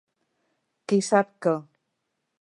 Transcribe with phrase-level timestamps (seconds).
[0.93, 1.57] Qui sap què.